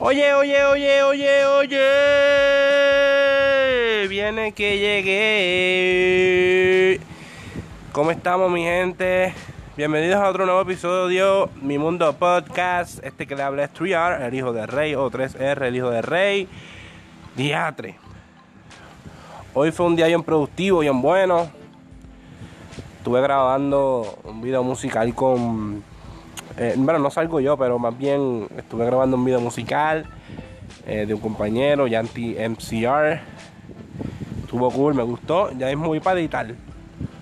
[0.00, 1.78] Oye, oye, oye, oye, oye.
[4.06, 6.20] Viene que llegué.
[7.90, 9.34] ¿Cómo estamos, mi gente?
[9.76, 13.04] Bienvenidos a otro nuevo episodio Mi Mundo Podcast.
[13.04, 16.00] Este que le habla es 3R, el hijo de Rey, o 3R, el hijo de
[16.00, 16.46] Rey.
[17.34, 17.96] Diatre.
[19.52, 21.50] Hoy fue un día bien productivo, bien bueno.
[22.98, 25.82] Estuve grabando un video musical con
[26.60, 30.06] eh, bueno, no salgo yo, pero más bien estuve grabando un video musical
[30.88, 33.20] eh, de un compañero, Yanti MCR.
[34.42, 35.52] Estuvo cool, me gustó.
[35.56, 36.48] Ya es muy para editar.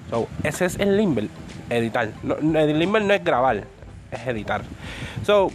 [0.09, 1.29] So, ese es el limber,
[1.69, 2.09] editar.
[2.25, 3.65] el limber no es grabar,
[4.11, 4.63] es editar.
[5.27, 5.51] So,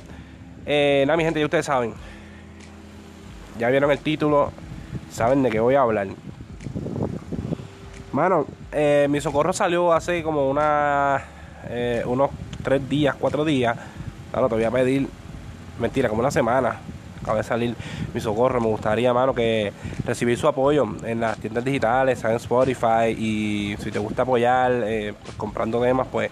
[0.67, 1.95] eh, nada, mi gente, ya ustedes saben.
[3.57, 4.51] Ya vieron el título,
[5.09, 6.07] saben de qué voy a hablar.
[8.11, 8.45] Mano,
[9.09, 11.23] mi socorro salió hace como una,
[12.05, 12.29] unos
[12.61, 13.77] tres días, cuatro días.
[14.31, 15.07] Claro, te voy a pedir,
[15.79, 16.77] mentira, como una semana.
[17.21, 17.75] Acaba de salir
[18.13, 18.59] mi socorro.
[18.59, 19.71] Me gustaría, mano, que
[20.05, 23.09] recibir su apoyo en las tiendas digitales, en Spotify.
[23.17, 26.31] Y si te gusta apoyar eh, pues, comprando temas, pues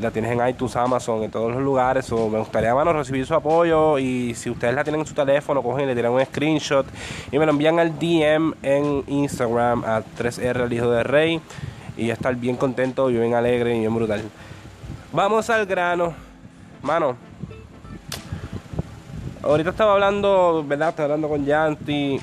[0.00, 2.10] la tienes en iTunes, Amazon, en todos los lugares.
[2.12, 3.98] O me gustaría, mano, recibir su apoyo.
[3.98, 6.86] Y si ustedes la tienen en su teléfono, cogen y le tiran un screenshot
[7.30, 11.40] y me lo envían al DM en Instagram a 3R, el hijo de Rey.
[11.96, 14.22] Y estar bien contento y bien alegre y bien brutal.
[15.12, 16.14] Vamos al grano.
[16.80, 17.18] Mano.
[19.42, 20.88] Ahorita estaba hablando, ¿verdad?
[20.88, 22.18] Estaba hablando con Yanti.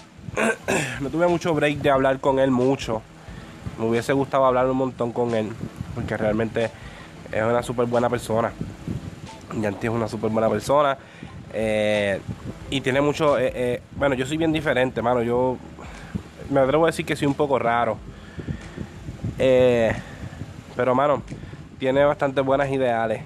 [0.99, 3.03] no tuve mucho break de hablar con él mucho.
[3.77, 5.51] Me hubiese gustado hablar un montón con él.
[5.93, 6.71] Porque realmente
[7.31, 8.51] es una súper buena persona.
[9.61, 10.97] Yanti es una súper buena persona.
[11.53, 12.19] Eh,
[12.71, 13.37] y tiene mucho...
[13.37, 15.21] Eh, eh, bueno, yo soy bien diferente, mano.
[15.21, 15.57] Yo
[16.49, 17.99] me atrevo a decir que soy un poco raro.
[19.37, 21.21] pero, mano
[21.79, 23.21] tiene bastante buenas ideales.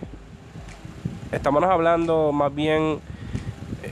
[1.31, 2.99] Estamos hablando más bien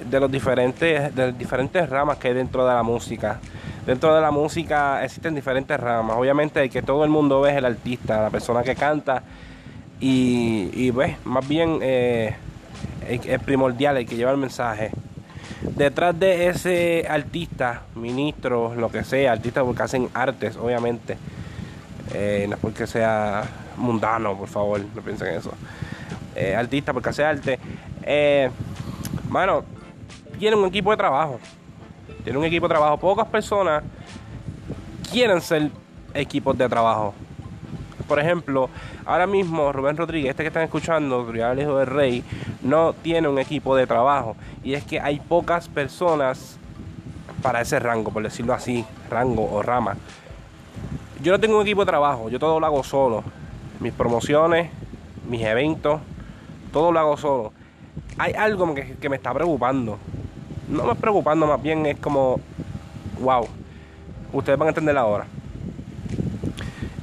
[0.06, 3.40] de los diferentes, de las diferentes ramas que hay dentro de la música.
[3.88, 6.16] Dentro de la música existen diferentes ramas.
[6.16, 9.24] Obviamente el que todo el mundo ve es el artista, la persona que canta.
[10.00, 12.36] Y, y pues, más bien eh,
[13.08, 14.92] es primordial, el que lleva el mensaje.
[15.62, 21.18] Detrás de ese artista, ministro, lo que sea, artista porque hacen artes, obviamente.
[22.14, 23.44] Eh, no es porque sea
[23.82, 25.52] mundano, por favor, no piensen en eso.
[26.36, 27.60] Eh, artista porque hace arte.
[28.04, 28.50] Eh,
[30.40, 31.40] tiene un equipo de trabajo.
[32.24, 32.98] Tiene un equipo de trabajo.
[32.98, 33.84] Pocas personas
[35.12, 35.70] quieren ser
[36.14, 37.14] equipos de trabajo.
[38.08, 38.70] Por ejemplo,
[39.06, 42.24] ahora mismo Rubén Rodríguez, este que están escuchando, el hijo del rey,
[42.62, 44.36] no tiene un equipo de trabajo.
[44.64, 46.58] Y es que hay pocas personas
[47.42, 49.96] para ese rango, por decirlo así, rango o rama.
[51.22, 53.24] Yo no tengo un equipo de trabajo, yo todo lo hago solo
[53.82, 54.70] mis promociones,
[55.28, 56.00] mis eventos,
[56.72, 57.52] todo lo hago solo.
[58.18, 59.98] Hay algo que, me está preocupando.
[60.70, 62.40] No me preocupando, más bien es como,
[63.20, 63.48] wow,
[64.32, 65.26] ustedes van a entender ahora.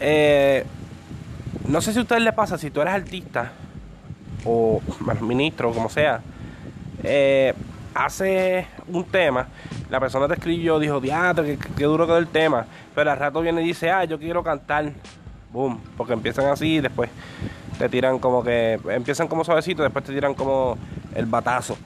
[0.00, 0.64] Eh,
[1.66, 3.52] no sé si a ustedes les pasa, si tú eres artista
[4.44, 4.80] o
[5.20, 6.20] ministro, como sea,
[7.02, 7.52] eh,
[7.92, 9.48] hace un tema,
[9.90, 13.40] la persona te escribió, dijo, diablo, que, que, duro quedó el tema, pero al rato
[13.40, 14.92] viene y dice, ah, yo quiero cantar
[15.52, 17.10] boom, porque empiezan así y después
[17.78, 20.76] te tiran como que, empiezan como suavecito, después te tiran como
[21.14, 21.76] el batazo.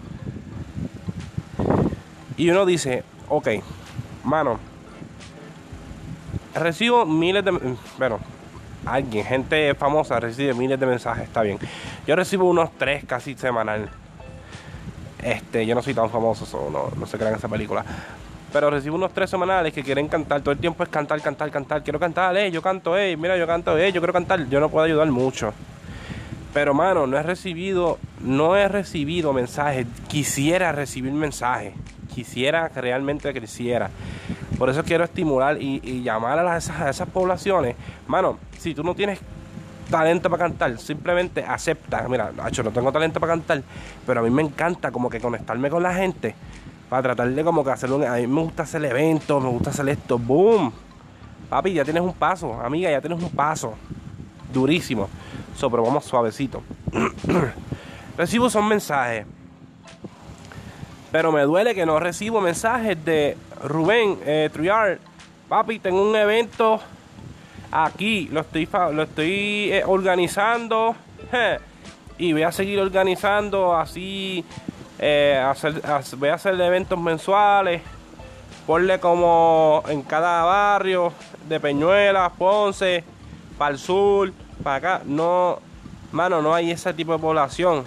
[2.37, 3.49] Y uno dice, ok,
[4.25, 4.59] mano,
[6.55, 8.19] recibo miles de, bueno,
[8.87, 11.59] alguien, gente famosa recibe miles de mensajes, está bien.
[12.07, 13.89] Yo recibo unos tres casi semanal.
[15.23, 17.85] Este, yo no soy tan famoso, no, no se crean esa película
[18.53, 20.43] pero recibo unos tres semanales que quieren cantar.
[20.43, 21.83] Todo el tiempo es cantar, cantar, cantar.
[21.83, 24.47] Quiero cantar, eh, yo canto, eh, mira, yo canto, eh, yo quiero cantar.
[24.49, 25.55] Yo no puedo ayudar mucho.
[26.53, 29.87] Pero, mano, no he recibido, no he recibido mensajes.
[30.09, 31.73] Quisiera recibir mensajes.
[32.15, 33.89] Quisiera que realmente creciera.
[34.59, 37.75] Por eso quiero estimular y, llamar a, esas, poblaciones.
[38.07, 39.19] Mano, si tú no tienes
[39.91, 42.07] talento para cantar, simplemente acepta.
[42.07, 43.63] Mira, hecho, no tengo talento para cantar,
[44.07, 46.35] pero a mí me encanta como que conectarme con la gente
[46.93, 48.07] para tratar de como que hacerlo.
[48.07, 50.19] A mí me gusta hacer eventos, me gusta hacer esto.
[50.19, 50.71] ¡Boom!
[51.49, 52.53] Papi, ya tienes un paso.
[52.61, 53.73] Amiga, ya tienes un paso.
[54.53, 55.09] Durísimo.
[55.57, 56.63] So, vamos suavecito.
[58.19, 59.25] recibo son mensajes.
[61.11, 64.51] Pero me duele que no recibo mensajes de Rubén eh.
[65.49, 66.79] Papi, tengo un evento
[67.71, 68.29] aquí.
[68.31, 70.95] Lo estoy, lo estoy eh, organizando.
[72.19, 74.45] y voy a seguir organizando así
[75.05, 75.45] eh,
[76.17, 77.83] voy a hacer eventos mensuales.
[78.67, 81.13] Ponle como en cada barrio
[81.49, 83.03] de Peñuelas, Ponce,
[83.59, 84.33] para el sur,
[84.63, 85.03] para acá.
[85.05, 85.59] No,
[86.13, 87.85] mano, no hay ese tipo de población.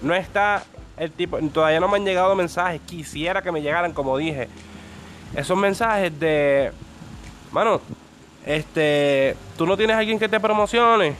[0.00, 0.64] No está
[0.96, 2.80] el tipo, todavía no me han llegado mensajes.
[2.86, 4.48] Quisiera que me llegaran, como dije.
[5.36, 6.72] Esos mensajes de,
[7.52, 7.82] mano,
[8.46, 11.14] este, tú no tienes alguien que te promocione.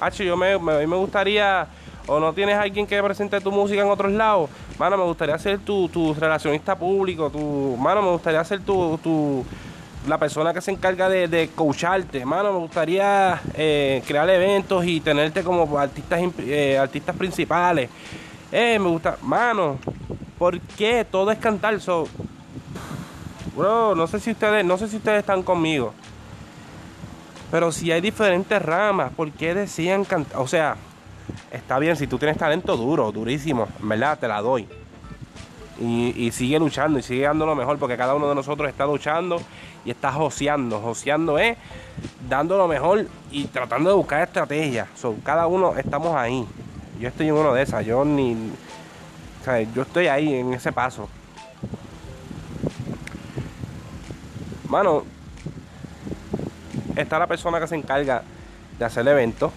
[0.00, 1.66] H, yo me, me, me gustaría,
[2.06, 4.50] o no tienes alguien que presente tu música en otros lados.
[4.78, 7.30] Mano, me gustaría ser tu, tu relacionista público.
[7.30, 9.44] Tu, mano, me gustaría ser tu, tu
[10.06, 12.24] la persona que se encarga de, coacharte.
[12.24, 17.88] Mano, me gustaría eh, crear eventos y tenerte como artistas, eh, artistas principales.
[18.52, 19.78] Eh, me gusta, mano,
[20.38, 21.80] ¿por qué todo es cantar?
[21.80, 22.06] So,
[23.56, 25.94] bro, no sé si ustedes, no sé si ustedes están conmigo.
[27.50, 30.40] Pero si hay diferentes ramas, ¿por qué decían cantar?
[30.40, 30.76] O sea,
[31.50, 34.68] está bien, si tú tienes talento duro, durísimo, en verdad, te la doy.
[35.80, 39.40] Y, sigue luchando y sigue dando lo mejor porque cada uno de nosotros está luchando
[39.84, 40.80] y está joseando.
[40.80, 41.56] Joseando es
[42.28, 44.88] dando lo mejor y tratando de buscar estrategias.
[45.24, 46.46] cada uno estamos ahí.
[47.00, 47.84] Yo estoy en uno de esas.
[47.84, 48.52] Yo ni.
[49.74, 51.08] yo estoy ahí en ese paso.
[54.68, 55.04] Mano,
[56.96, 58.22] está la persona que se encarga
[58.78, 59.52] de hacer eventos.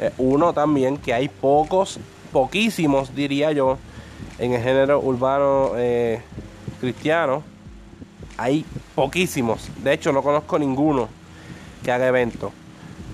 [0.00, 1.98] Eh, uno también, que hay pocos,
[2.32, 3.78] poquísimos, diría yo,
[4.38, 6.20] en el género urbano eh,
[6.80, 7.42] cristiano.
[8.36, 8.64] Hay
[8.94, 9.68] poquísimos.
[9.82, 11.08] De hecho, no conozco ninguno
[11.84, 12.52] que haga eventos.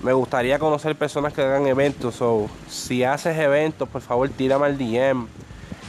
[0.03, 2.21] Me gustaría conocer personas que hagan eventos.
[2.21, 5.27] o si haces eventos, por favor, tírame al DM.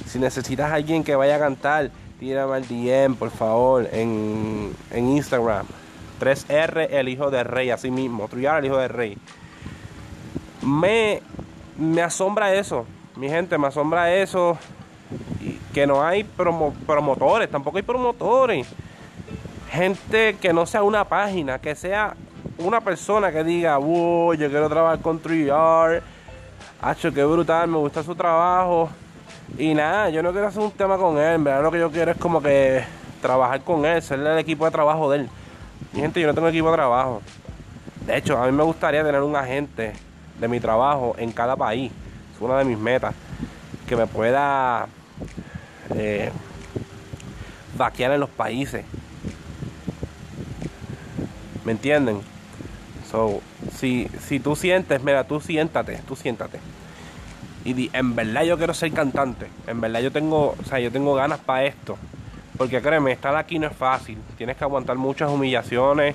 [0.06, 1.90] Si necesitas a alguien que vaya a cantar,
[2.20, 5.66] tírame al DM, por favor, en, en Instagram.
[6.20, 8.28] 3R, el hijo de rey, así mismo.
[8.28, 9.18] Trullar, el hijo de rey.
[10.62, 11.20] Me,
[11.76, 12.86] me asombra eso.
[13.16, 14.58] Mi gente, me asombra eso
[15.72, 18.66] que no hay promotores, tampoco hay promotores.
[19.70, 22.14] Gente que no sea una página, que sea
[22.58, 26.02] una persona que diga, wow, yo quiero trabajar con TreeYard,
[26.80, 28.90] hacho, qué brutal, me gusta su trabajo.
[29.58, 31.90] Y nada, yo no quiero hacer un tema con él, en verdad lo que yo
[31.90, 32.84] quiero es como que
[33.20, 35.30] trabajar con él, ser el equipo de trabajo de él.
[35.92, 37.22] Mi gente, yo no tengo equipo de trabajo.
[38.06, 39.92] De hecho, a mí me gustaría tener un agente
[40.42, 41.90] de mi trabajo en cada país.
[42.34, 43.14] Es una de mis metas.
[43.88, 44.86] Que me pueda
[45.94, 46.30] eh,
[47.76, 48.84] vaquear en los países.
[51.64, 52.20] ¿Me entienden?
[53.10, 53.40] So,
[53.76, 56.58] si, si tú sientes, mira, tú siéntate, tú siéntate.
[57.64, 59.46] Y di, en verdad yo quiero ser cantante.
[59.66, 61.96] En verdad yo tengo, o sea, yo tengo ganas para esto.
[62.56, 64.18] Porque créeme, estar aquí no es fácil.
[64.36, 66.14] Tienes que aguantar muchas humillaciones,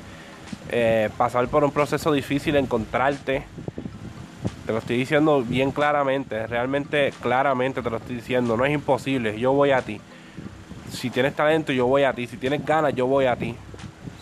[0.70, 3.44] eh, pasar por un proceso difícil, encontrarte.
[4.68, 8.58] Te lo estoy diciendo bien claramente, realmente claramente te lo estoy diciendo.
[8.58, 10.02] No es imposible, yo voy a ti.
[10.92, 12.28] Si tienes talento, yo voy a ti.
[12.28, 13.56] Si tienes ganas, yo voy a ti.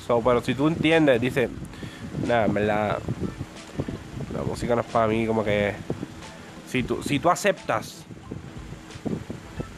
[0.08, 1.50] Pero si tú entiendes, dice,
[2.28, 3.00] nada, en verdad,
[4.36, 5.74] la música no es para mí, como que
[6.70, 8.06] si tú, si tú aceptas,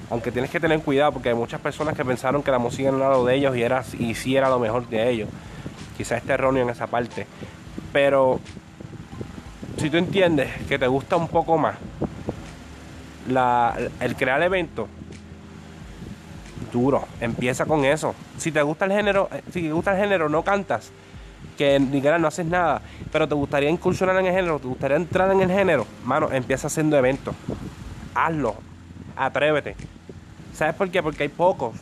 [0.09, 2.97] aunque tienes que tener cuidado porque hay muchas personas que pensaron que la música no
[2.97, 5.29] era lo de ellos y era y sí era lo mejor de ellos.
[5.95, 7.25] Quizás esté erróneo en esa parte.
[7.93, 8.41] Pero
[9.77, 11.75] si tú entiendes que te gusta un poco más
[13.99, 14.87] el crear eventos,
[16.71, 18.15] duro, empieza con eso.
[18.37, 20.91] Si te gusta el género, eh, si te gusta el género, no cantas,
[21.57, 22.81] que ni siquiera no haces nada,
[23.11, 26.67] pero te gustaría incursionar en el género, te gustaría entrar en el género, mano, empieza
[26.67, 27.35] haciendo eventos.
[28.15, 28.55] Hazlo,
[29.15, 29.75] atrévete.
[30.53, 31.03] ¿Sabes por qué?
[31.03, 31.75] Porque hay pocos.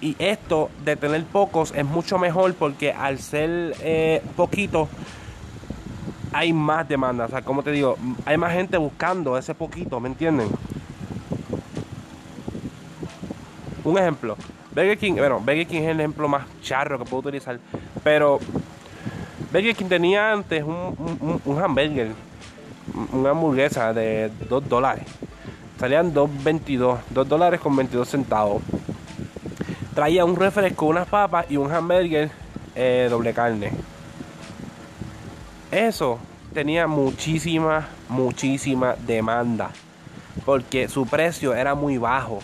[0.00, 4.88] Y esto de tener pocos es mucho mejor porque al ser eh, poquito
[6.36, 7.24] hay más demanda.
[7.24, 10.48] O sea, como te digo, hay más gente buscando ese poquito, ¿me entienden?
[13.84, 14.36] Un ejemplo,
[14.74, 17.58] Burger King, bueno, Burger King es el ejemplo más charro que puedo utilizar,
[18.04, 18.38] pero
[19.50, 22.12] Burger King tenía antes un, un, hamburger,
[23.12, 25.04] una hamburguesa de 2 dólares.
[25.78, 28.62] Salían 2.22, 2 dólares con 22 centavos.
[29.94, 32.30] Traía un refresco, unas papas y un hamburger
[32.74, 33.72] eh, doble carne.
[35.76, 36.18] Eso
[36.54, 39.72] tenía muchísima, muchísima demanda.
[40.46, 42.38] Porque su precio era muy bajo.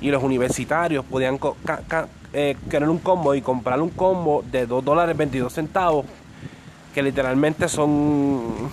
[0.00, 1.38] Y los universitarios podían
[2.32, 6.04] eh, querer un combo y comprar un combo de 2 dólares 22 centavos.
[6.92, 8.72] Que literalmente son.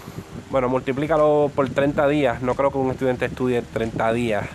[0.50, 2.42] Bueno, multiplícalo por 30 días.
[2.42, 4.48] No creo que un estudiante estudie 30 días.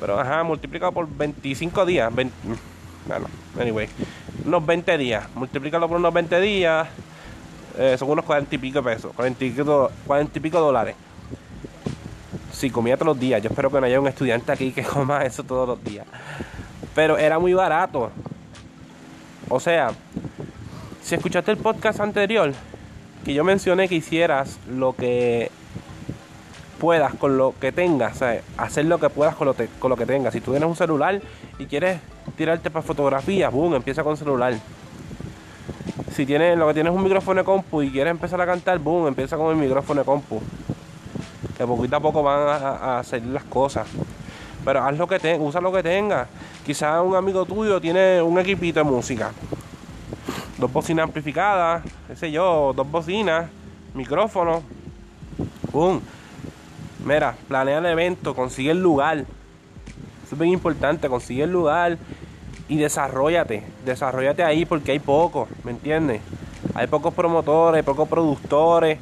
[0.00, 2.10] Pero ajá, multiplícalo por 25 días.
[2.14, 3.26] bueno,
[3.60, 3.86] anyway.
[4.46, 5.28] Unos 20 días.
[5.34, 6.88] Multiplícalo por unos 20 días
[7.78, 10.94] eh, son unos 40 y pico pesos, 40 y, pico, dólares.
[12.52, 15.24] Si comía todos los días, yo espero que no haya un estudiante aquí que coma
[15.24, 16.06] eso todos los días.
[16.94, 18.10] Pero era muy barato.
[19.48, 19.90] O sea,
[21.02, 22.52] si escuchaste el podcast anterior,
[23.24, 25.50] que yo mencioné que hicieras lo que
[26.78, 30.06] puedas con lo que tengas, o hacer lo que puedas con lo, con lo que
[30.06, 30.32] tengas.
[30.32, 31.20] Si tú tienes un celular
[31.58, 32.00] y quieres
[32.36, 34.54] tirarte para fotografías, boom, empieza con celular.
[36.16, 39.08] Si tienes lo que tienes un micrófono de compu y quieres empezar a cantar, boom,
[39.08, 40.40] empieza con el micrófono de compu.
[41.58, 43.86] Que poquito a poco van a, hacer las cosas.
[44.64, 46.26] Pero haz lo que tengas, usa lo que tengas.
[46.64, 49.30] Quizás un amigo tuyo tiene un equipito de música.
[50.56, 53.50] Dos bocinas amplificadas, qué sé yo, dos bocinas,
[53.92, 54.62] micrófono.
[55.70, 56.00] Boom
[57.04, 59.18] Mira, planea el evento, consigue el lugar.
[59.18, 61.98] Eso es bien importante, consigue el lugar
[62.68, 63.62] y desarrollate.
[63.84, 66.20] Desarrollate ahí porque hay pocos, ¿me entiendes?
[66.74, 68.98] Hay pocos promotores, pocos productores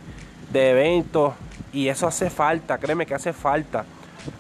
[0.52, 1.35] de eventos
[1.73, 3.85] y eso hace falta, créeme que hace falta.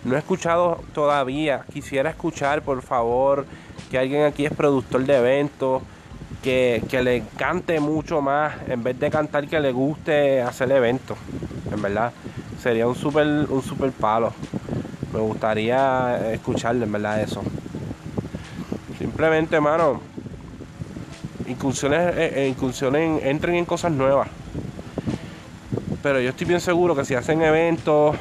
[0.04, 3.46] No he escuchado todavía, quisiera escuchar por favor
[3.90, 5.82] que alguien aquí es productor de eventos,
[6.42, 11.16] que, que le cante mucho más en vez de cantar que le guste hacer eventos,
[11.72, 12.12] en verdad
[12.64, 14.32] sería un super, un super palo.
[15.12, 17.42] Me gustaría escucharle, en verdad, eso.
[19.04, 20.00] Simplemente, hermano,
[21.46, 24.28] incursiones, eh, eh, incursiones, entren en cosas nuevas.
[26.02, 28.16] Pero yo estoy bien seguro que si hacen eventos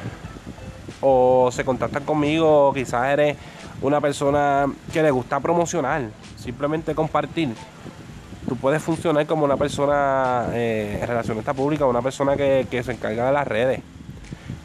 [1.00, 3.38] o se contactan conmigo, quizás eres
[3.80, 6.02] una persona que le gusta promocionar,
[6.36, 7.54] simplemente compartir.
[8.46, 13.24] Tú puedes funcionar como una persona eh, relacionista pública, una persona que, que se encarga
[13.24, 13.80] de las redes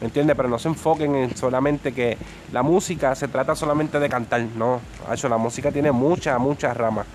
[0.00, 0.36] ¿me entiendes?
[0.36, 2.16] Pero no se enfoquen en solamente que
[2.52, 4.80] la música se trata solamente de cantar, no,
[5.12, 7.06] hecho la música tiene muchas, muchas ramas.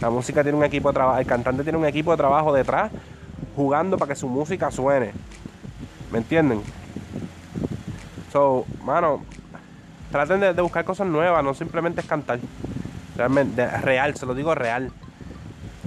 [0.00, 2.90] La música tiene un equipo de trabajo, el cantante tiene un equipo de trabajo detrás
[3.56, 5.12] jugando para que su música suene.
[6.12, 6.62] ¿Me entienden?
[8.32, 9.22] So, mano,
[10.10, 12.38] traten de, buscar cosas nuevas, no simplemente es cantar.
[13.16, 14.92] Realmente, real, se lo digo real.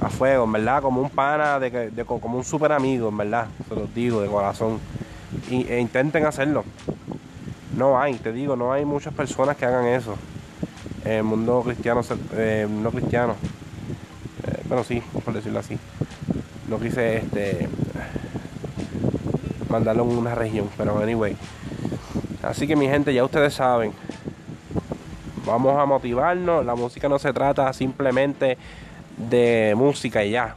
[0.01, 3.48] A fuego, en verdad, como un pana, de, de como un super amigo, en verdad.
[3.70, 4.79] Se lo digo de corazón
[5.51, 6.63] e intenten hacerlo.
[7.75, 10.15] No hay, te digo, no hay muchas personas que hagan eso.
[11.05, 12.01] En el mundo cristiano,
[12.34, 13.36] eh, no cristiano.
[14.48, 15.77] Eh, bueno, sí, por decirlo así.
[16.70, 17.70] No quise este
[19.70, 21.36] mandarlo en una región, pero anyway.
[22.43, 23.93] Así que mi gente, ya ustedes saben.
[25.46, 26.65] Vamos a motivarnos.
[26.65, 28.58] La música no se trata simplemente
[29.17, 30.55] de música y ya.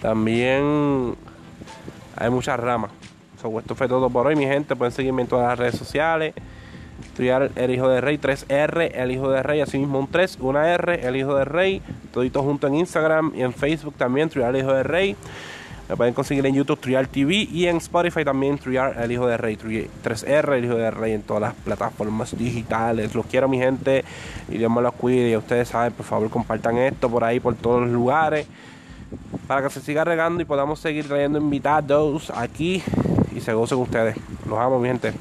[0.00, 1.16] También
[2.16, 2.90] hay muchas ramas
[3.36, 4.74] esto fue todo por hoy, mi gente.
[4.76, 6.34] Pueden seguirme en todas las redes sociales.
[7.14, 10.68] Triar el hijo de rey, 3R, el hijo de rey, así mismo un 3, una
[10.72, 14.62] R, el hijo de rey, todito junto en Instagram y en Facebook también, Triar el
[14.62, 15.16] hijo de rey.
[15.88, 19.36] Me pueden conseguir en YouTube Trial TV y en Spotify también Triar el hijo de
[19.36, 23.14] rey, 3R, el hijo de rey en todas las plataformas digitales.
[23.14, 24.04] Los quiero mi gente
[24.48, 25.30] y Dios me los cuide.
[25.30, 28.46] Y ustedes saben, por favor compartan esto por ahí, por todos los lugares.
[29.46, 32.82] Para que se siga regando y podamos seguir trayendo invitados aquí
[33.36, 34.16] y se gocen ustedes.
[34.48, 35.12] Los amo, mi gente.